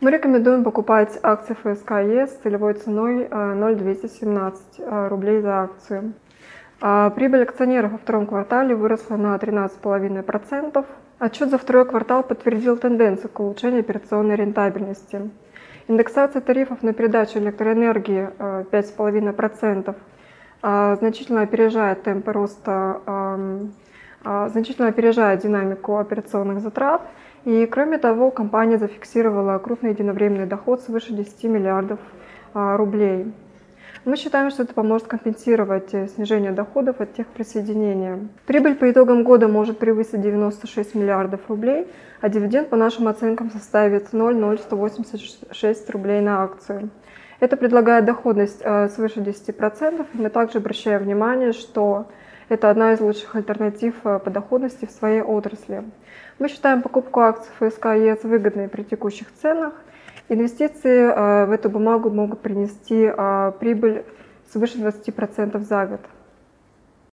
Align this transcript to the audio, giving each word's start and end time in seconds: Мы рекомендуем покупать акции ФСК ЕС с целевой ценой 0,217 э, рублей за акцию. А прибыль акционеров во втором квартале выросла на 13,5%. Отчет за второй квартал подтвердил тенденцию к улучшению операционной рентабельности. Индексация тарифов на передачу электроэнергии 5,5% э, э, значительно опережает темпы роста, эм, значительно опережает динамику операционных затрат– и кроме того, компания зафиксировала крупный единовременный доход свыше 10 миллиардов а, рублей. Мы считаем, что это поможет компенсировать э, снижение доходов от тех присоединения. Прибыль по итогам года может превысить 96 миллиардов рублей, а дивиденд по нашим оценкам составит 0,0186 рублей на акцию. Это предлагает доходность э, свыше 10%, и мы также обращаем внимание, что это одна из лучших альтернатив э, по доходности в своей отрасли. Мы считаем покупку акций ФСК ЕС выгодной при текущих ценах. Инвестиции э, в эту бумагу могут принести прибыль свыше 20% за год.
Мы 0.00 0.10
рекомендуем 0.10 0.64
покупать 0.64 1.18
акции 1.22 1.54
ФСК 1.54 1.92
ЕС 1.92 2.30
с 2.30 2.42
целевой 2.42 2.74
ценой 2.74 3.28
0,217 3.30 4.62
э, 4.78 5.08
рублей 5.08 5.40
за 5.40 5.62
акцию. 5.62 6.14
А 6.80 7.10
прибыль 7.10 7.44
акционеров 7.44 7.92
во 7.92 7.98
втором 7.98 8.26
квартале 8.26 8.74
выросла 8.74 9.16
на 9.16 9.36
13,5%. 9.36 10.84
Отчет 11.20 11.48
за 11.48 11.58
второй 11.58 11.86
квартал 11.86 12.24
подтвердил 12.24 12.76
тенденцию 12.76 13.30
к 13.30 13.38
улучшению 13.38 13.80
операционной 13.80 14.34
рентабельности. 14.34 15.30
Индексация 15.86 16.42
тарифов 16.42 16.82
на 16.82 16.92
передачу 16.92 17.38
электроэнергии 17.38 18.30
5,5% 18.72 19.90
э, 19.90 19.94
э, 20.64 20.96
значительно 20.98 21.42
опережает 21.42 22.02
темпы 22.02 22.32
роста, 22.32 23.00
эм, 23.06 23.74
значительно 24.24 24.88
опережает 24.88 25.40
динамику 25.40 25.98
операционных 25.98 26.60
затрат– 26.60 27.02
и 27.44 27.66
кроме 27.66 27.98
того, 27.98 28.30
компания 28.30 28.78
зафиксировала 28.78 29.58
крупный 29.58 29.90
единовременный 29.90 30.46
доход 30.46 30.80
свыше 30.80 31.12
10 31.12 31.44
миллиардов 31.44 31.98
а, 32.54 32.76
рублей. 32.76 33.32
Мы 34.04 34.16
считаем, 34.16 34.50
что 34.50 34.64
это 34.64 34.74
поможет 34.74 35.06
компенсировать 35.06 35.94
э, 35.94 36.08
снижение 36.08 36.52
доходов 36.52 37.00
от 37.00 37.14
тех 37.14 37.26
присоединения. 37.26 38.28
Прибыль 38.44 38.74
по 38.74 38.90
итогам 38.90 39.24
года 39.24 39.48
может 39.48 39.78
превысить 39.78 40.20
96 40.20 40.94
миллиардов 40.94 41.40
рублей, 41.48 41.86
а 42.20 42.28
дивиденд 42.28 42.68
по 42.68 42.76
нашим 42.76 43.08
оценкам 43.08 43.50
составит 43.50 44.12
0,0186 44.12 45.90
рублей 45.90 46.20
на 46.20 46.42
акцию. 46.42 46.90
Это 47.40 47.56
предлагает 47.56 48.04
доходность 48.04 48.60
э, 48.62 48.88
свыше 48.88 49.20
10%, 49.20 50.06
и 50.14 50.18
мы 50.18 50.30
также 50.30 50.58
обращаем 50.58 51.02
внимание, 51.02 51.52
что 51.52 52.06
это 52.48 52.70
одна 52.70 52.92
из 52.92 53.00
лучших 53.00 53.34
альтернатив 53.34 53.94
э, 54.04 54.18
по 54.18 54.30
доходности 54.30 54.86
в 54.86 54.90
своей 54.90 55.20
отрасли. 55.20 55.84
Мы 56.38 56.48
считаем 56.48 56.82
покупку 56.82 57.20
акций 57.20 57.50
ФСК 57.58 57.86
ЕС 57.86 58.22
выгодной 58.22 58.68
при 58.68 58.82
текущих 58.82 59.32
ценах. 59.34 59.74
Инвестиции 60.28 61.10
э, 61.10 61.46
в 61.46 61.50
эту 61.50 61.70
бумагу 61.70 62.10
могут 62.10 62.40
принести 62.40 63.12
прибыль 63.58 64.04
свыше 64.52 64.78
20% 64.78 65.58
за 65.60 65.86
год. 65.86 66.00